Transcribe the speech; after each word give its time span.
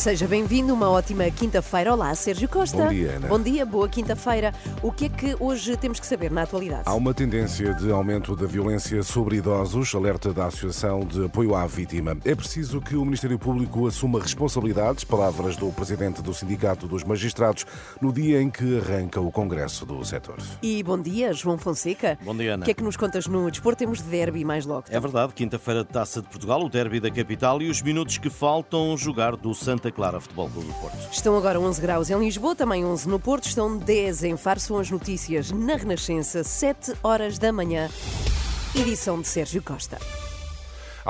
Seja 0.00 0.26
bem-vindo, 0.26 0.72
uma 0.72 0.88
ótima 0.88 1.30
quinta-feira. 1.30 1.92
Olá, 1.92 2.14
Sérgio 2.14 2.48
Costa. 2.48 2.84
Bom 2.84 2.88
dia, 2.88 3.16
Ana. 3.16 3.28
Bom 3.28 3.38
dia, 3.38 3.66
boa 3.66 3.86
quinta-feira. 3.86 4.54
O 4.82 4.90
que 4.90 5.04
é 5.04 5.08
que 5.10 5.36
hoje 5.38 5.76
temos 5.76 6.00
que 6.00 6.06
saber 6.06 6.30
na 6.30 6.44
atualidade? 6.44 6.84
Há 6.86 6.94
uma 6.94 7.12
tendência 7.12 7.74
de 7.74 7.92
aumento 7.92 8.34
da 8.34 8.46
violência 8.46 9.02
sobre 9.02 9.36
idosos, 9.36 9.94
alerta 9.94 10.32
da 10.32 10.46
Associação 10.46 11.00
de 11.00 11.26
Apoio 11.26 11.54
à 11.54 11.66
Vítima. 11.66 12.16
É 12.24 12.34
preciso 12.34 12.80
que 12.80 12.96
o 12.96 13.04
Ministério 13.04 13.38
Público 13.38 13.86
assuma 13.86 14.18
responsabilidades, 14.18 15.04
palavras 15.04 15.54
do 15.54 15.70
Presidente 15.70 16.22
do 16.22 16.32
Sindicato 16.32 16.88
dos 16.88 17.04
Magistrados, 17.04 17.66
no 18.00 18.10
dia 18.10 18.40
em 18.40 18.48
que 18.48 18.78
arranca 18.78 19.20
o 19.20 19.30
Congresso 19.30 19.84
do 19.84 20.02
setor. 20.02 20.38
E 20.62 20.82
bom 20.82 20.98
dia, 20.98 21.30
João 21.34 21.58
Fonseca. 21.58 22.18
Bom 22.24 22.34
dia, 22.34 22.54
Ana. 22.54 22.62
O 22.62 22.64
que 22.64 22.70
é 22.70 22.74
que 22.74 22.82
nos 22.82 22.96
contas 22.96 23.26
no 23.26 23.50
desporto? 23.50 23.80
Temos 23.80 24.00
derby 24.00 24.46
mais 24.46 24.64
logo. 24.64 24.84
É 24.88 24.98
verdade, 24.98 25.34
quinta-feira 25.34 25.84
de 25.84 25.90
Taça 25.90 26.22
de 26.22 26.28
Portugal, 26.28 26.64
o 26.64 26.70
derby 26.70 27.00
da 27.00 27.10
capital 27.10 27.60
e 27.60 27.68
os 27.68 27.82
minutos 27.82 28.16
que 28.16 28.30
faltam 28.30 28.96
jogar 28.96 29.36
do 29.36 29.54
Santa 29.54 29.89
Clara 29.92 30.20
Futebol 30.20 30.48
Clube 30.48 30.68
do 30.68 30.74
Porto. 30.74 30.96
Estão 31.10 31.36
agora 31.36 31.58
11 31.58 31.80
graus 31.80 32.10
em 32.10 32.18
Lisboa, 32.18 32.54
também 32.54 32.84
11 32.84 33.08
no 33.08 33.18
Porto, 33.18 33.46
estão 33.46 33.76
10 33.76 34.24
em 34.24 34.36
Faro. 34.36 34.60
São 34.60 34.78
as 34.78 34.90
notícias 34.90 35.50
na 35.50 35.76
Renascença, 35.76 36.44
7 36.44 36.94
horas 37.02 37.38
da 37.38 37.52
manhã. 37.52 37.88
Edição 38.74 39.20
de 39.20 39.26
Sérgio 39.26 39.62
Costa. 39.62 39.98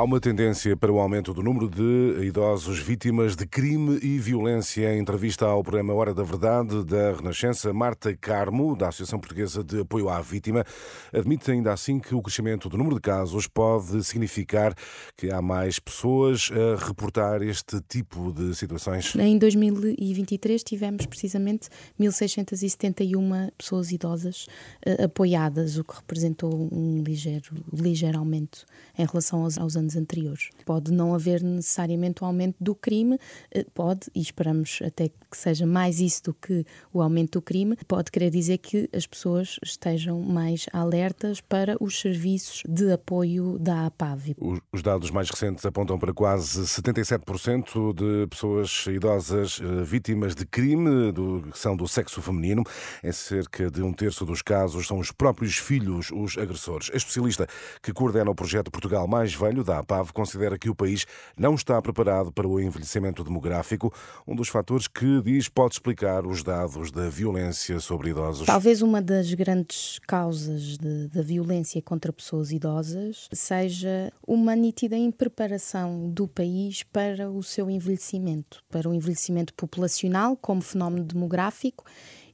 Há 0.00 0.02
uma 0.02 0.18
tendência 0.18 0.74
para 0.74 0.90
o 0.90 0.98
aumento 0.98 1.34
do 1.34 1.42
número 1.42 1.68
de 1.68 2.24
idosos 2.24 2.78
vítimas 2.78 3.36
de 3.36 3.46
crime 3.46 3.98
e 4.02 4.18
violência. 4.18 4.95
Em 4.95 4.98
entrevista 4.98 5.45
ao 5.45 5.62
programa 5.62 5.92
Hora 5.92 6.14
da 6.14 6.23
Verdade 6.23 6.82
da 6.86 7.12
Renascença, 7.12 7.70
Marta 7.74 8.16
Carmo, 8.16 8.74
da 8.74 8.88
Associação 8.88 9.21
Portuguesa 9.21 9.62
de 9.62 9.80
Apoio 9.80 10.09
à 10.09 10.18
Vítima, 10.23 10.65
admite 11.12 11.51
ainda 11.51 11.71
assim 11.71 11.98
que 11.98 12.15
o 12.15 12.23
crescimento 12.23 12.71
do 12.71 12.78
número 12.78 12.96
de 12.96 13.02
casos 13.02 13.46
pode 13.46 14.02
significar 14.02 14.74
que 15.18 15.30
há 15.30 15.43
mais 15.43 15.78
pessoas 15.78 16.51
a 16.51 16.82
reportar 16.82 17.43
este 17.43 17.78
tipo 17.87 18.32
de 18.32 18.54
situações. 18.54 19.15
Em 19.16 19.37
2023 19.37 20.65
tivemos 20.65 21.04
precisamente 21.04 21.68
1.671 22.01 23.51
pessoas 23.59 23.93
idosas 23.93 24.46
uh, 24.87 25.04
apoiadas, 25.04 25.76
o 25.76 25.84
que 25.84 25.95
representou 25.95 26.71
um 26.73 27.02
ligeiro, 27.02 27.54
ligeiro 27.71 28.18
aumento 28.18 28.65
em 28.98 29.04
relação 29.04 29.43
aos, 29.43 29.59
aos 29.59 29.76
anos 29.76 29.90
anteriores. 29.96 30.51
Pode 30.65 30.93
não 30.93 31.15
haver 31.15 31.43
necessariamente 31.43 32.23
o 32.23 32.27
aumento 32.27 32.57
do 32.60 32.74
crime, 32.74 33.16
uh, 33.16 33.71
pode, 33.73 34.10
e 34.15 34.21
esperamos 34.21 34.80
até 34.85 35.09
que 35.09 35.37
seja 35.37 35.66
mais 35.66 36.01
isso 36.01 36.24
do 36.24 36.35
que 36.35 36.65
o 36.93 37.01
aumento 37.01 37.38
do 37.38 37.43
crime, 37.43 37.77
pode 37.87 38.11
querer 38.11 38.30
dizer 38.30 38.59
que 38.59 38.88
as 38.93 39.07
pessoas 39.07 39.59
estejam 39.63 40.21
mais 40.21 40.66
alertas 40.73 41.41
para 41.41 41.77
os 41.80 42.01
serviços 42.01 42.63
de 42.68 42.93
apoio 42.93 43.59
da 43.59 43.87
APAV. 43.87 44.37
Os 44.73 44.83
dados 44.83 45.11
mais 45.11 45.30
recentes 45.30 45.65
apontam 45.65 45.99
para 45.99 46.13
quase 46.13 46.63
77% 46.63 47.95
de 47.95 48.27
pessoas 48.29 48.87
idosas 48.87 49.61
eh, 49.63 49.85
vítimas 49.85 50.35
de 50.35 50.45
crime 50.45 51.13
do, 51.13 51.49
que 51.51 51.59
são 51.59 51.77
do 51.77 51.87
sexo 51.87 52.21
feminino. 52.21 52.65
Em 53.02 53.13
cerca 53.13 53.71
de 53.71 53.83
um 53.83 53.93
terço 53.93 54.24
dos 54.24 54.43
casos 54.43 54.87
são 54.87 54.99
os 54.99 55.13
próprios 55.13 55.57
filhos 55.57 56.11
os 56.11 56.37
agressores. 56.37 56.91
A 56.93 56.96
especialista 56.96 57.46
que 57.83 57.93
coordena 57.93 58.30
o 58.30 58.35
projeto 58.35 58.71
Portugal 58.71 59.07
Mais 59.07 59.35
Velho, 59.35 59.63
da 59.71 59.79
APAV, 59.79 60.13
considera 60.13 60.59
que 60.59 60.68
o 60.68 60.74
país 60.74 61.07
não 61.37 61.54
está 61.54 61.80
preparado 61.80 62.32
para 62.32 62.46
o 62.46 62.60
envelhecimento 62.60 63.23
demográfico, 63.23 63.93
um 64.27 64.34
dos 64.34 64.49
fatores 64.49 64.88
que, 64.88 65.22
diz, 65.22 65.49
pode 65.49 65.75
explicar 65.75 66.27
os 66.27 66.43
dados 66.43 66.91
da 66.91 67.09
violência 67.09 67.78
sobre 67.78 68.10
idosos. 68.10 68.47
Talvez 68.47 68.82
uma 68.82 69.00
das 69.00 69.32
grandes 69.32 70.00
causas 70.00 70.77
da 70.77 71.22
violência 71.22 71.81
contra 71.81 72.12
pessoas 72.12 72.50
idosas 72.50 73.28
seja 73.33 74.12
uma 74.27 74.56
nítida 74.56 74.97
impreparação 74.97 76.11
do 76.11 76.27
país 76.27 76.83
para 76.83 77.31
o 77.31 77.43
seu 77.43 77.71
envelhecimento, 77.71 78.65
para 78.69 78.89
o 78.89 78.94
envelhecimento 78.94 79.55
populacional 79.55 80.37
como 80.37 80.61
fenómeno 80.61 81.05
demográfico 81.05 81.84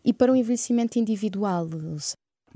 e 0.03 0.13
para 0.13 0.33
o 0.33 0.37
envelhecimento 0.37 0.99
individual, 0.99 1.69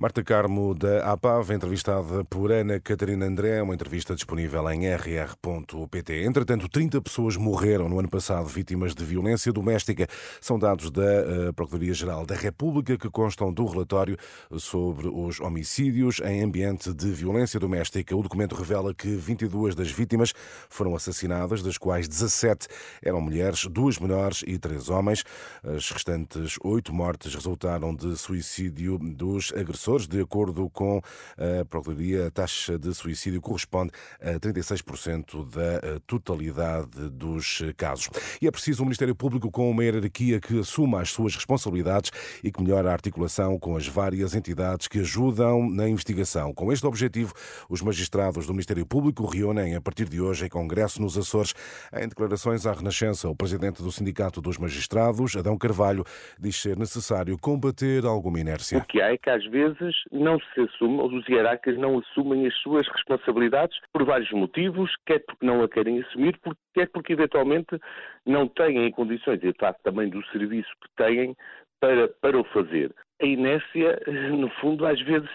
Marta 0.00 0.24
Carmo, 0.24 0.74
da 0.74 1.12
APAV, 1.12 1.52
entrevistada 1.52 2.24
por 2.24 2.50
Ana 2.50 2.80
Catarina 2.80 3.26
André, 3.26 3.60
uma 3.60 3.74
entrevista 3.74 4.14
disponível 4.14 4.66
em 4.70 4.88
rr.pt. 4.88 6.24
Entretanto, 6.24 6.70
30 6.70 7.02
pessoas 7.02 7.36
morreram 7.36 7.86
no 7.86 7.98
ano 7.98 8.08
passado 8.08 8.46
vítimas 8.46 8.94
de 8.94 9.04
violência 9.04 9.52
doméstica. 9.52 10.06
São 10.40 10.58
dados 10.58 10.90
da 10.90 11.02
uh, 11.02 11.52
Procuradoria-Geral 11.52 12.24
da 12.24 12.34
República 12.34 12.96
que 12.96 13.10
constam 13.10 13.52
do 13.52 13.66
relatório 13.66 14.16
sobre 14.56 15.06
os 15.06 15.38
homicídios 15.38 16.18
em 16.24 16.42
ambiente 16.42 16.94
de 16.94 17.10
violência 17.12 17.60
doméstica. 17.60 18.16
O 18.16 18.22
documento 18.22 18.54
revela 18.54 18.94
que 18.94 19.08
22 19.08 19.74
das 19.74 19.90
vítimas 19.90 20.32
foram 20.70 20.96
assassinadas, 20.96 21.62
das 21.62 21.76
quais 21.76 22.08
17 22.08 22.68
eram 23.02 23.20
mulheres, 23.20 23.66
duas 23.66 23.98
menores 23.98 24.42
e 24.46 24.58
três 24.58 24.88
homens. 24.88 25.24
As 25.62 25.90
restantes 25.90 26.56
oito 26.64 26.90
mortes 26.90 27.34
resultaram 27.34 27.94
de 27.94 28.16
suicídio 28.16 28.98
dos 28.98 29.52
agressores 29.52 29.89
de 29.98 30.20
acordo 30.20 30.68
com 30.70 31.00
a 31.36 31.64
Procuradoria, 31.64 32.26
a 32.26 32.30
taxa 32.30 32.78
de 32.78 32.94
suicídio 32.94 33.40
corresponde 33.40 33.92
a 34.20 34.38
36% 34.38 35.48
da 35.48 35.62
eh, 35.62 35.98
totalidade 36.06 37.08
dos 37.10 37.62
casos. 37.76 38.08
E 38.40 38.46
é 38.46 38.50
preciso 38.50 38.82
um 38.82 38.86
Ministério 38.86 39.14
Público 39.14 39.50
com 39.50 39.70
uma 39.70 39.84
hierarquia 39.84 40.40
que 40.40 40.58
assuma 40.58 41.00
as 41.00 41.10
suas 41.10 41.34
responsabilidades 41.34 42.10
e 42.42 42.50
que 42.50 42.62
melhore 42.62 42.88
a 42.88 42.92
articulação 42.92 43.58
com 43.58 43.76
as 43.76 43.86
várias 43.86 44.34
entidades 44.34 44.88
que 44.88 45.00
ajudam 45.00 45.68
na 45.70 45.88
investigação. 45.88 46.52
Com 46.52 46.72
este 46.72 46.86
objetivo, 46.86 47.32
os 47.68 47.82
magistrados 47.82 48.46
do 48.46 48.52
Ministério 48.52 48.86
Público 48.86 49.24
reúnem 49.26 49.74
a 49.74 49.80
partir 49.80 50.08
de 50.08 50.20
hoje 50.20 50.46
em 50.46 50.48
Congresso 50.48 51.00
nos 51.00 51.16
Açores. 51.16 51.54
Em 51.92 52.08
declarações 52.08 52.66
à 52.66 52.72
Renascença, 52.72 53.28
o 53.28 53.36
presidente 53.36 53.82
do 53.82 53.90
Sindicato 53.90 54.40
dos 54.40 54.58
Magistrados, 54.58 55.36
Adão 55.36 55.56
Carvalho, 55.56 56.04
diz 56.38 56.60
ser 56.60 56.76
necessário 56.76 57.36
combater 57.38 58.04
alguma 58.04 58.40
inércia. 58.40 58.78
O 58.78 58.84
que 58.84 59.00
há 59.00 59.12
é 59.12 59.18
que 59.18 59.30
às 59.30 59.44
vezes 59.46 59.79
não 60.12 60.38
se 60.38 60.60
assume, 60.60 61.00
ou 61.00 61.12
os 61.12 61.28
hierarcas 61.28 61.76
não 61.78 61.98
assumem 61.98 62.46
as 62.46 62.54
suas 62.58 62.86
responsabilidades 62.88 63.78
por 63.92 64.04
vários 64.04 64.30
motivos, 64.32 64.90
quer 65.06 65.20
porque 65.20 65.44
não 65.44 65.62
a 65.62 65.68
querem 65.68 66.00
assumir, 66.00 66.38
quer 66.74 66.88
porque 66.88 67.12
eventualmente 67.12 67.78
não 68.26 68.48
têm 68.48 68.90
condições, 68.90 69.42
e 69.42 69.52
de 69.52 69.54
também 69.82 70.08
do 70.08 70.24
serviço 70.26 70.70
que 70.82 70.88
têm, 70.96 71.36
para, 71.80 72.08
para 72.08 72.38
o 72.38 72.44
fazer. 72.44 72.94
A 73.20 73.26
inércia, 73.26 74.00
no 74.30 74.48
fundo, 74.60 74.86
às 74.86 75.00
vezes, 75.00 75.30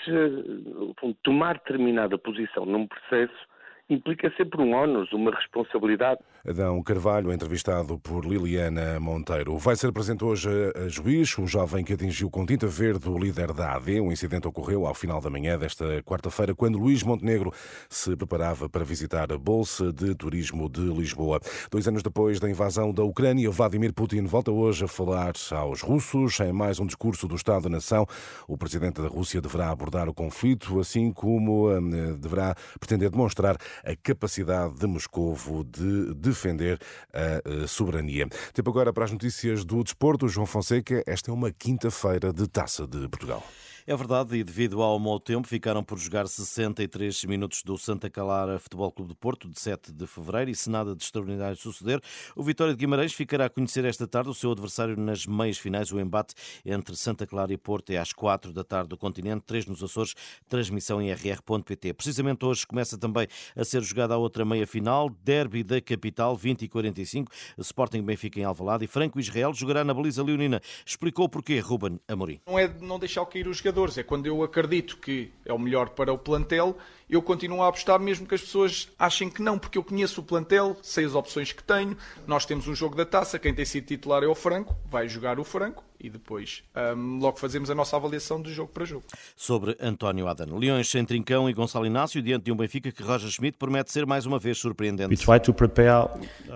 fundo, 0.99 1.17
tomar 1.23 1.55
determinada 1.55 2.17
posição 2.17 2.65
num 2.65 2.87
processo 2.87 3.54
implica 3.89 4.31
sempre 4.35 4.61
um 4.61 4.73
ónus, 4.73 5.11
uma 5.13 5.31
responsabilidade. 5.31 6.19
Adão 6.47 6.81
Carvalho, 6.83 7.31
entrevistado 7.31 7.97
por 7.99 8.25
Liliana 8.25 8.99
Monteiro. 8.99 9.57
Vai 9.57 9.75
ser 9.75 9.87
apresentado 9.87 10.27
hoje 10.27 10.49
a 10.75 10.87
juiz 10.87 11.37
um 11.37 11.47
jovem 11.47 11.83
que 11.83 11.93
atingiu 11.93 12.29
com 12.29 12.45
tinta 12.45 12.67
verde 12.67 13.09
o 13.09 13.17
líder 13.17 13.51
da 13.53 13.73
AD. 13.73 13.99
O 13.99 14.11
incidente 14.11 14.47
ocorreu 14.47 14.85
ao 14.85 14.93
final 14.93 15.19
da 15.19 15.29
manhã 15.29 15.57
desta 15.57 16.01
quarta-feira, 16.03 16.53
quando 16.55 16.77
Luís 16.77 17.03
Montenegro 17.03 17.51
se 17.89 18.15
preparava 18.15 18.69
para 18.69 18.83
visitar 18.83 19.31
a 19.31 19.37
Bolsa 19.37 19.91
de 19.91 20.13
Turismo 20.15 20.69
de 20.69 20.81
Lisboa. 20.81 21.39
Dois 21.71 21.87
anos 21.87 22.03
depois 22.03 22.39
da 22.39 22.49
invasão 22.49 22.93
da 22.93 23.03
Ucrânia, 23.03 23.49
Vladimir 23.49 23.93
Putin 23.93 24.25
volta 24.25 24.51
hoje 24.51 24.85
a 24.85 24.87
falar 24.87 25.33
aos 25.51 25.81
russos 25.81 26.39
em 26.39 26.51
mais 26.51 26.79
um 26.79 26.85
discurso 26.85 27.27
do 27.27 27.35
Estado-nação. 27.35 28.05
O 28.47 28.57
presidente 28.57 29.01
da 29.01 29.07
Rússia 29.07 29.41
deverá 29.41 29.69
abordar 29.69 30.07
o 30.07 30.13
conflito, 30.13 30.79
assim 30.79 31.11
como 31.11 31.71
eh, 31.71 31.79
deverá 32.17 32.55
pretender 32.79 33.09
demonstrar 33.09 33.57
a 33.83 33.95
capacidade 33.95 34.75
de 34.75 34.87
Moscovo 34.87 35.63
de 35.63 36.13
defender 36.13 36.79
a 37.13 37.67
soberania. 37.67 38.27
Tempo 38.53 38.69
agora 38.69 38.93
para 38.93 39.05
as 39.05 39.11
notícias 39.11 39.65
do 39.65 39.83
desporto. 39.83 40.27
João 40.27 40.45
Fonseca, 40.45 41.03
esta 41.05 41.31
é 41.31 41.33
uma 41.33 41.51
quinta-feira 41.51 42.31
de 42.31 42.47
Taça 42.47 42.87
de 42.87 43.07
Portugal. 43.07 43.43
É 43.87 43.95
verdade, 43.95 44.35
e 44.35 44.43
devido 44.43 44.81
ao 44.81 44.97
mau 44.97 45.19
tempo, 45.19 45.47
ficaram 45.47 45.83
por 45.83 45.99
jogar 45.99 46.27
63 46.27 47.23
minutos 47.25 47.61
do 47.61 47.77
Santa 47.77 48.09
Clara 48.09 48.57
Futebol 48.57 48.91
Clube 48.91 49.11
de 49.11 49.15
Porto, 49.15 49.47
de 49.47 49.59
7 49.59 49.93
de 49.93 50.07
fevereiro, 50.07 50.49
e 50.49 50.55
se 50.55 50.71
nada 50.71 50.95
de 50.95 51.03
extraordinário 51.03 51.55
suceder, 51.55 52.01
o 52.35 52.41
Vitória 52.41 52.73
de 52.73 52.79
Guimarães 52.79 53.13
ficará 53.13 53.45
a 53.45 53.49
conhecer 53.49 53.85
esta 53.85 54.07
tarde 54.07 54.31
o 54.31 54.33
seu 54.33 54.51
adversário 54.53 54.97
nas 54.97 55.27
meias 55.27 55.59
finais. 55.59 55.91
O 55.91 55.99
embate 55.99 56.33
entre 56.65 56.95
Santa 56.95 57.27
Clara 57.27 57.53
e 57.53 57.57
Porto 57.59 57.91
é 57.91 57.97
às 57.97 58.11
4 58.11 58.51
da 58.51 58.63
tarde 58.63 58.89
do 58.89 58.97
continente, 58.97 59.43
3 59.45 59.67
nos 59.67 59.83
Açores, 59.83 60.15
transmissão 60.49 60.99
em 60.99 61.13
rr.pt. 61.13 61.93
Precisamente 61.93 62.43
hoje 62.43 62.65
começa 62.65 62.97
também 62.97 63.27
a 63.55 63.63
ser 63.63 63.83
jogada 63.83 64.15
a 64.15 64.17
outra 64.17 64.43
meia 64.43 64.65
final, 64.65 65.11
Derby 65.11 65.63
da 65.63 65.79
Capital, 65.79 66.35
20 66.35 66.63
e 66.63 66.67
45, 66.67 67.31
Sporting 67.59 68.01
Benfica 68.01 68.39
em 68.39 68.45
Alvalade 68.45 68.85
e 68.85 68.87
Franco 68.87 69.19
Israel 69.19 69.53
jogará 69.53 69.83
na 69.83 69.93
baliza 69.93 70.23
leonina. 70.23 70.59
Explicou 70.83 71.29
porquê, 71.29 71.59
Ruben 71.59 71.99
Amorim. 72.07 72.41
Não 72.47 72.57
é 72.57 72.67
de 72.67 72.83
não 72.83 72.97
deixar 72.97 73.23
cair 73.27 73.47
os 73.47 73.57
jogadores 73.57 73.74
jogadores. 73.75 73.97
É 73.97 74.03
quando 74.03 74.25
eu 74.25 74.41
acredito 74.41 74.97
que 74.97 75.31
é 75.45 75.53
o 75.53 75.59
melhor 75.59 75.89
para 75.89 76.11
o 76.13 76.17
plantel, 76.17 76.77
eu 77.09 77.21
continuo 77.21 77.61
a 77.61 77.67
apostar 77.67 77.99
mesmo 77.99 78.25
que 78.25 78.33
as 78.33 78.41
pessoas 78.41 78.89
achem 78.97 79.29
que 79.29 79.41
não, 79.41 79.59
porque 79.59 79.77
eu 79.77 79.83
conheço 79.83 80.21
o 80.21 80.23
plantel, 80.23 80.77
sei 80.81 81.05
as 81.05 81.13
opções 81.13 81.51
que 81.51 81.61
tenho. 81.61 81.97
Nós 82.25 82.45
temos 82.45 82.67
um 82.67 82.73
jogo 82.73 82.95
da 82.95 83.05
taça, 83.05 83.37
quem 83.37 83.53
tem 83.53 83.65
sido 83.65 83.85
titular 83.85 84.23
é 84.23 84.27
o 84.27 84.33
Franco, 84.33 84.75
vai 84.89 85.07
jogar 85.07 85.39
o 85.39 85.43
Franco 85.43 85.83
e 86.05 86.09
depois 86.09 86.63
um, 86.95 87.17
logo 87.17 87.39
fazemos 87.39 87.69
a 87.71 87.75
nossa 87.75 87.95
avaliação 87.95 88.39
de 88.39 88.53
jogo 88.53 88.71
para 88.71 88.85
jogo. 88.85 89.03
Sobre 89.35 89.75
António 89.81 90.27
Adano. 90.27 90.57
Leões 90.57 90.87
sem 90.87 91.03
Trincão 91.03 91.49
e 91.49 91.53
Gonçalo 91.53 91.85
Inácio 91.85 92.21
diante 92.21 92.45
de 92.45 92.51
um 92.51 92.55
Benfica 92.55 92.91
que 92.91 93.01
Roger 93.01 93.29
Schmidt 93.29 93.57
promete 93.57 93.91
ser 93.91 94.05
mais 94.05 94.27
uma 94.27 94.37
vez 94.37 94.59
surpreendente. 94.59 95.09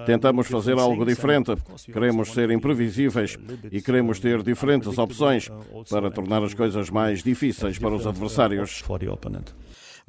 Tentamos 0.06 0.48
fazer 0.48 0.78
algo 0.78 1.04
diferente. 1.04 1.52
Queremos 1.92 2.32
ser 2.32 2.52
imprevisíveis 2.52 3.38
e 3.72 3.82
queremos 3.82 4.20
ter 4.20 4.44
diferentes 4.44 4.98
opções 4.98 5.50
para 5.90 6.12
tornar 6.12 6.44
as 6.44 6.54
coisas 6.54 6.90
mais 6.92 7.24
difíceis 7.24 7.80
para 7.80 7.96
os 7.96 8.06
adversários. 8.06 8.84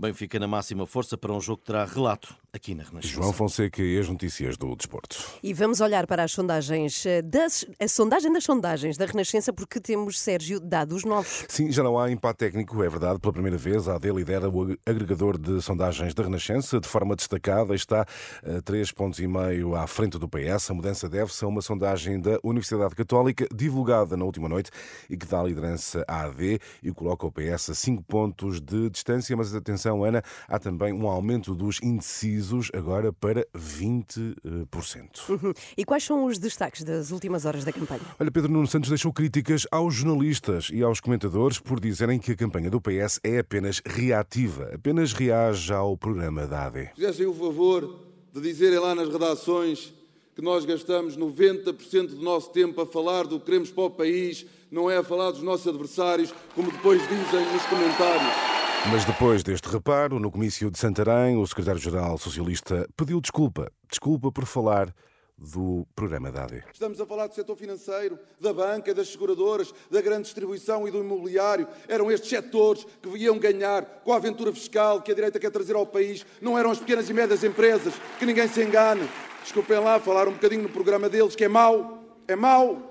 Benfica 0.01 0.39
na 0.39 0.49
máxima 0.49 0.87
força 0.87 1.19
para 1.19 1.31
um 1.31 1.41
jogo 1.41 1.59
que 1.59 1.67
terá 1.67 1.85
relato 1.85 2.35
aqui 2.53 2.75
na 2.75 2.83
Renascença. 2.83 3.15
João 3.15 3.33
Fonseca 3.33 3.83
e 3.83 3.99
as 3.99 4.09
notícias 4.09 4.57
do 4.57 4.75
desporto. 4.75 5.17
E 5.43 5.55
vamos 5.55 5.81
olhar 5.81 6.07
para 6.07 6.25
as 6.25 6.33
sondagens, 6.33 7.07
eh, 7.07 7.23
das, 7.23 7.65
a 7.79 7.87
sondagem 7.87 8.33
das 8.33 8.45
sondagens 8.45 8.97
da 8.97 9.07
Renascença, 9.07 9.53
porque 9.53 9.81
temos, 9.81 10.19
Sérgio, 10.19 10.59
dados 10.59 11.05
novos. 11.05 11.45
Sim, 11.49 11.71
já 11.71 11.83
não 11.83 11.99
há 11.99 12.11
empate 12.11 12.39
técnico, 12.39 12.83
é 12.83 12.89
verdade. 12.89 13.21
Pela 13.21 13.33
primeira 13.33 13.57
vez, 13.57 13.89
a 13.89 13.97
AD 13.97 14.11
lidera 14.11 14.49
o 14.49 14.77
agregador 14.85 15.39
de 15.39 15.61
sondagens 15.63 16.15
da 16.15 16.23
Renascença 16.23 16.81
de 16.81 16.89
forma 16.89 17.15
destacada. 17.15 17.75
Está 17.75 18.03
a 18.03 18.63
3,5 18.63 18.95
pontos 18.95 19.21
e 19.21 19.27
meio 19.27 19.77
à 19.77 19.87
frente 19.87 20.19
do 20.19 20.29
PS. 20.29 20.71
A 20.71 20.75
mudança 20.75 21.09
deve-se 21.09 21.45
a 21.45 21.49
uma 21.49 21.63
sondagem 21.63 22.21
da 22.21 22.39
Universidade 22.43 22.95
Católica, 22.95 23.47
divulgada 23.55 24.17
na 24.17 24.25
última 24.25 24.49
noite, 24.49 24.71
e 25.09 25.17
que 25.17 25.27
dá 25.27 25.41
a 25.41 25.45
liderança 25.45 26.05
à 26.09 26.23
AD 26.23 26.59
e 26.83 26.91
coloca 26.93 27.27
o 27.27 27.33
PS 27.33 27.71
a 27.71 27.75
5 27.75 28.03
pontos 28.03 28.61
de 28.61 28.91
distância. 28.91 29.37
Mas 29.37 29.55
atenção, 29.55 29.90
Ana, 30.05 30.23
há 30.49 30.59
também 30.59 30.93
um 30.93 31.09
aumento 31.09 31.55
dos 31.55 31.81
indecisos 31.83 32.71
agora 32.75 33.13
para 33.13 33.47
20%. 33.57 35.29
Uhum. 35.29 35.53
E 35.77 35.85
quais 35.85 36.05
são 36.05 36.25
os 36.25 36.39
destaques 36.39 36.83
das 36.83 37.11
últimas 37.11 37.45
horas 37.45 37.65
da 37.65 37.73
campanha? 37.73 38.01
Olha, 38.19 38.31
Pedro 38.31 38.51
Nuno 38.51 38.67
Santos 38.67 38.89
deixou 38.89 39.13
críticas 39.13 39.67
aos 39.71 39.95
jornalistas 39.95 40.71
e 40.73 40.83
aos 40.83 41.01
comentadores 41.01 41.59
por 41.59 41.81
dizerem 41.81 42.19
que 42.19 42.33
a 42.33 42.37
campanha 42.37 42.71
do 42.71 42.81
PS 42.81 43.21
é 43.23 43.39
apenas 43.39 43.81
reativa, 43.85 44.71
apenas 44.75 45.13
reage 45.13 45.73
ao 45.73 45.97
programa 45.97 46.47
da 46.47 46.67
AD. 46.67 46.91
Fizessem 46.95 47.27
o 47.27 47.35
favor 47.35 48.11
de 48.33 48.41
dizerem 48.41 48.79
lá 48.79 48.95
nas 48.95 49.09
redações 49.09 49.93
que 50.35 50.43
nós 50.43 50.65
gastamos 50.65 51.17
90% 51.17 52.09
do 52.09 52.23
nosso 52.23 52.51
tempo 52.51 52.81
a 52.81 52.87
falar 52.87 53.27
do 53.27 53.39
que 53.39 53.47
queremos 53.47 53.71
para 53.71 53.85
o 53.85 53.91
país, 53.91 54.47
não 54.71 54.91
é 54.91 54.97
a 54.97 55.03
falar 55.03 55.33
dos 55.33 55.43
nossos 55.43 55.67
adversários, 55.67 56.33
como 56.55 56.71
depois 56.71 57.03
dizem 57.03 57.53
nos 57.53 57.67
comentários. 57.67 58.50
Mas 58.89 59.05
depois 59.05 59.43
deste 59.43 59.69
reparo, 59.69 60.19
no 60.19 60.31
comício 60.31 60.71
de 60.71 60.79
Santarém, 60.79 61.37
o 61.37 61.47
secretário-geral 61.47 62.17
socialista 62.17 62.89
pediu 62.97 63.21
desculpa. 63.21 63.71
Desculpa 63.89 64.33
por 64.33 64.47
falar 64.47 64.93
do 65.37 65.87
programa 65.95 66.33
da 66.33 66.45
AD. 66.45 66.65
Estamos 66.73 67.01
a 67.01 67.07
falar 67.07 67.27
do 67.27 67.35
setor 67.35 67.57
financeiro, 67.57 68.19
da 68.41 68.53
banca, 68.53 68.95
das 68.95 69.09
seguradoras, 69.09 69.73
da 69.91 70.01
grande 70.01 70.25
distribuição 70.25 70.89
e 70.89 70.91
do 70.91 70.99
imobiliário. 70.99 71.69
Eram 71.89 72.11
estes 72.11 72.31
setores 72.31 72.87
que 73.03 73.09
iam 73.19 73.39
ganhar 73.39 73.85
com 74.03 74.13
a 74.13 74.17
aventura 74.17 74.53
fiscal 74.53 75.03
que 75.03 75.13
a 75.13 75.15
direita 75.15 75.39
quer 75.39 75.51
trazer 75.51 75.77
ao 75.77 75.87
país. 75.87 76.25
Não 76.41 76.59
eram 76.59 76.71
as 76.71 76.79
pequenas 76.79 77.09
e 77.09 77.13
médias 77.13 77.45
empresas, 77.45 77.95
que 78.19 78.27
ninguém 78.27 78.49
se 78.49 78.63
engane. 78.63 79.09
Desculpem 79.43 79.79
lá 79.79 80.01
falar 80.01 80.27
um 80.27 80.33
bocadinho 80.33 80.63
no 80.63 80.71
programa 80.71 81.09
deles, 81.09 81.37
que 81.37 81.45
é 81.45 81.49
mau, 81.49 82.03
é 82.27 82.35
mau, 82.35 82.90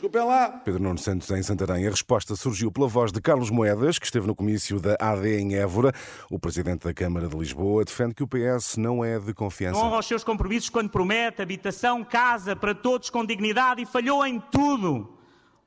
Desculpem 0.00 0.24
lá. 0.24 0.48
Pedro 0.64 0.82
Nuno 0.82 0.96
Santos 0.96 1.30
em 1.30 1.42
Santarém. 1.42 1.86
A 1.86 1.90
resposta 1.90 2.34
surgiu 2.34 2.72
pela 2.72 2.88
voz 2.88 3.12
de 3.12 3.20
Carlos 3.20 3.50
Moedas, 3.50 3.98
que 3.98 4.06
esteve 4.06 4.26
no 4.26 4.34
comício 4.34 4.80
da 4.80 4.96
AD 4.98 5.38
em 5.38 5.56
Évora. 5.56 5.92
O 6.30 6.38
presidente 6.38 6.84
da 6.84 6.94
Câmara 6.94 7.28
de 7.28 7.36
Lisboa 7.36 7.84
defende 7.84 8.14
que 8.14 8.22
o 8.22 8.26
PS 8.26 8.78
não 8.78 9.04
é 9.04 9.18
de 9.18 9.34
confiança. 9.34 9.78
Honra 9.78 9.96
aos 9.96 10.06
seus 10.06 10.24
compromissos 10.24 10.70
quando 10.70 10.88
promete 10.88 11.42
habitação, 11.42 12.02
casa 12.02 12.56
para 12.56 12.74
todos 12.74 13.10
com 13.10 13.26
dignidade 13.26 13.82
e 13.82 13.84
falhou 13.84 14.24
em 14.24 14.40
tudo. 14.40 15.18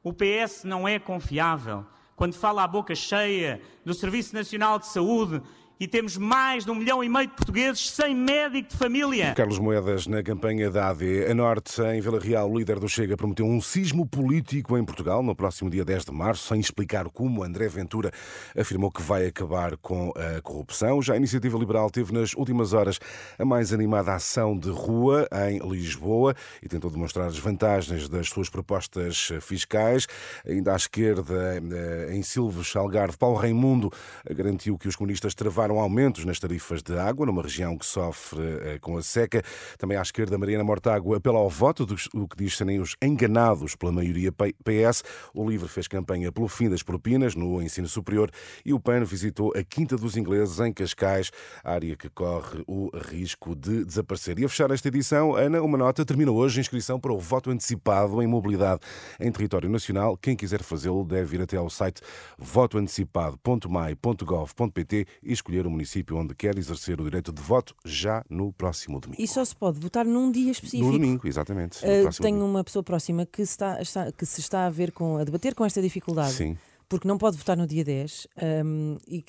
O 0.04 0.12
PS 0.12 0.64
não 0.64 0.88
é 0.88 0.98
confiável. 0.98 1.86
Quando 2.16 2.34
fala 2.34 2.64
à 2.64 2.68
boca 2.68 2.96
cheia 2.96 3.62
do 3.86 3.94
Serviço 3.94 4.34
Nacional 4.34 4.80
de 4.80 4.88
Saúde 4.88 5.44
e 5.84 5.88
temos 5.88 6.16
mais 6.16 6.64
de 6.64 6.72
um 6.72 6.76
milhão 6.76 7.04
e 7.04 7.10
meio 7.10 7.28
de 7.28 7.34
portugueses 7.34 7.92
sem 7.92 8.16
médico 8.16 8.70
de 8.70 8.78
família. 8.78 9.34
Carlos 9.34 9.60
Moedas, 9.60 10.08
na 10.08 10.24
campanha 10.24 10.72
da 10.72 10.88
AD, 10.88 11.26
a 11.30 11.34
Norte, 11.34 11.82
em 11.82 12.00
Vila 12.00 12.22
Real, 12.22 12.50
o 12.50 12.58
líder 12.58 12.80
do 12.80 12.88
Chega 12.88 13.18
prometeu 13.18 13.46
um 13.46 13.60
sismo 13.60 14.06
político 14.06 14.78
em 14.78 14.86
Portugal 14.86 15.22
no 15.22 15.36
próximo 15.36 15.70
dia 15.70 15.84
10 15.84 16.06
de 16.06 16.14
março, 16.14 16.48
sem 16.48 16.58
explicar 16.58 17.10
como 17.10 17.44
André 17.44 17.68
Ventura 17.68 18.12
afirmou 18.58 18.90
que 18.90 19.02
vai 19.02 19.26
acabar 19.26 19.76
com 19.76 20.14
a 20.16 20.42
corrupção. 20.42 21.02
Já 21.02 21.16
a 21.16 21.18
Iniciativa 21.18 21.58
Liberal 21.58 21.90
teve 21.90 22.14
nas 22.14 22.34
últimas 22.34 22.72
horas 22.72 22.98
a 23.38 23.44
mais 23.44 23.74
animada 23.74 24.14
ação 24.14 24.58
de 24.58 24.70
rua 24.70 25.28
em 25.50 25.60
Lisboa 25.70 26.34
e 26.62 26.70
tentou 26.70 26.90
demonstrar 26.90 27.28
as 27.28 27.38
vantagens 27.38 28.08
das 28.08 28.30
suas 28.30 28.50
propostas 28.50 29.34
fiscais. 29.42 30.08
Ainda 30.48 30.72
à 30.72 30.78
esquerda, 30.78 31.62
eh, 31.62 32.16
em 32.16 32.24
Silves, 32.24 32.74
Algarve, 32.74 33.18
Paulo 33.18 33.36
Raimundo 33.36 33.92
garantiu 34.34 34.78
que 34.78 34.88
os 34.88 34.96
comunistas 34.96 35.36
travaram 35.36 35.73
aumentos 35.80 36.26
nas 36.26 36.40
tarifas 36.40 36.82
de 36.82 36.98
água, 36.98 37.26
numa 37.26 37.42
região 37.42 37.78
que 37.78 37.86
sofre 37.86 38.42
eh, 38.42 38.80
com 38.80 38.98
a 38.98 39.04
seca. 39.04 39.42
Também 39.78 39.98
à 39.98 40.02
esquerda, 40.02 40.38
Mariana 40.38 40.64
Mortágua 40.64 41.18
apela 41.18 41.40
ao 41.40 41.50
voto, 41.50 41.86
o 42.14 42.28
que 42.28 42.38
diz 42.38 42.58
serem 42.58 42.80
os 42.80 42.96
enganados 43.02 43.76
pela 43.76 43.92
maioria 43.92 44.32
PS. 44.32 45.04
O 45.34 45.50
LIVRE 45.50 45.68
fez 45.68 45.88
campanha 45.88 46.32
pelo 46.32 46.48
fim 46.48 46.70
das 46.70 46.84
propinas 46.84 47.36
no 47.36 47.62
ensino 47.62 47.88
superior 47.88 48.30
e 48.66 48.74
o 48.74 48.80
PAN 48.80 49.04
visitou 49.04 49.54
a 49.56 49.64
Quinta 49.64 49.96
dos 49.96 50.18
Ingleses, 50.18 50.60
em 50.60 50.74
Cascais, 50.74 51.32
área 51.64 51.96
que 51.96 52.10
corre 52.10 52.64
o 52.68 52.90
risco 53.10 53.56
de 53.56 53.86
desaparecer. 53.86 54.40
E 54.40 54.46
a 54.46 54.50
fechar 54.50 54.72
esta 54.72 54.88
edição, 54.88 55.36
Ana, 55.36 55.62
uma 55.62 55.78
nota, 55.78 56.06
termina 56.06 56.32
hoje 56.32 56.60
a 56.60 56.62
inscrição 56.62 57.00
para 57.00 57.14
o 57.14 57.20
voto 57.20 57.50
antecipado 57.50 58.22
em 58.22 58.28
mobilidade 58.28 58.82
em 59.20 59.32
território 59.32 59.70
nacional. 59.70 60.18
Quem 60.18 60.36
quiser 60.36 60.64
fazê-lo 60.64 61.04
deve 61.04 61.38
ir 61.38 61.42
até 61.42 61.58
ao 61.58 61.70
site 61.70 62.02
votoantecipado.mai.gov.pt 62.38 65.08
e 65.22 65.32
escolher 65.32 65.53
escolher 65.54 65.68
o 65.68 65.70
município 65.72 66.18
onde 66.18 66.34
quer 66.34 66.58
exercer 66.58 67.00
o 67.00 67.04
direito 67.04 67.32
de 67.32 67.42
voto 67.42 67.76
já 67.86 68.26
no 68.30 68.52
próximo 68.52 69.00
domingo. 69.00 69.22
E 69.22 69.28
só 69.28 69.46
se 69.46 69.56
pode 69.56 69.80
votar 69.80 70.06
num 70.06 70.32
dia 70.32 70.52
específico. 70.52 70.86
No 70.86 70.94
domingo, 70.94 71.28
exatamente. 71.28 71.78
Uh, 71.78 72.10
tenho 72.22 72.38
domingo. 72.38 72.46
uma 72.46 72.64
pessoa 72.64 72.84
próxima 72.84 73.26
que, 73.26 73.42
está, 73.42 73.82
está, 73.82 74.12
que 74.12 74.26
se 74.26 74.40
está 74.40 74.66
a 74.66 74.70
ver 74.70 74.92
com, 74.92 75.18
a 75.18 75.24
debater 75.24 75.54
com 75.54 75.64
esta 75.64 75.82
dificuldade. 75.82 76.34
Sim 76.34 76.58
porque 76.90 77.08
não 77.08 77.18
pode 77.18 77.38
votar 77.38 77.58
no 77.58 77.66
dia 77.66 77.84
10 77.84 78.28
um, 78.64 78.98
e 79.08 79.24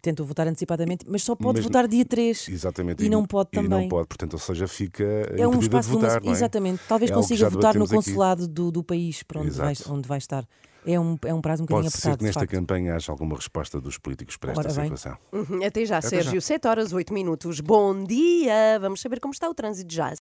tentou 0.00 0.24
votar 0.24 0.46
antecipadamente, 0.46 1.04
mas 1.06 1.22
só 1.22 1.36
pode 1.36 1.58
mas, 1.58 1.64
votar 1.66 1.86
dia 1.86 2.04
3. 2.04 2.48
Exatamente. 2.48 3.04
E, 3.04 3.10
não 3.10 3.26
pode 3.26 3.50
também. 3.50 3.66
E 3.66 3.82
não 3.82 3.88
pode, 3.88 4.08
portanto, 4.08 4.34
ou 4.34 4.38
seja, 4.38 4.66
fica 4.66 5.04
é 5.36 5.46
um 5.46 5.58
espaço 5.58 5.90
de 5.90 5.96
votar, 5.96 6.22
uma... 6.22 6.30
é? 6.30 6.32
Exatamente. 6.32 6.80
Talvez 6.88 7.10
é 7.10 7.14
consiga 7.14 7.50
votar 7.50 7.74
no 7.74 7.86
consulado 7.86 8.48
do, 8.48 8.70
do, 8.70 8.82
país 8.82 9.22
para 9.22 9.42
onde 9.42 9.50
vai, 9.50 9.74
onde 9.90 10.08
vai 10.08 10.16
estar 10.16 10.46
é 10.86 10.98
um, 10.98 11.18
é 11.24 11.34
um 11.34 11.40
prazo 11.40 11.62
um 11.62 11.66
bocadinho 11.66 11.84
Pode 11.84 11.88
apertado. 11.88 11.90
Pode 11.90 12.00
ser 12.00 12.16
que 12.18 12.24
nesta 12.24 12.46
campanha 12.46 12.96
haja 12.96 13.12
alguma 13.12 13.36
resposta 13.36 13.80
dos 13.80 13.98
políticos 13.98 14.36
para 14.36 14.52
esta 14.52 14.70
situação. 14.70 15.16
Uhum. 15.32 15.64
Até 15.64 15.84
já, 15.84 15.98
Até 15.98 16.08
Sérgio. 16.08 16.34
Já. 16.34 16.40
7 16.40 16.68
horas, 16.68 16.92
8 16.92 17.12
minutos. 17.12 17.60
Bom 17.60 18.04
dia! 18.04 18.78
Vamos 18.80 19.00
saber 19.00 19.20
como 19.20 19.32
está 19.32 19.48
o 19.48 19.54
trânsito 19.54 19.92
já. 19.92 20.12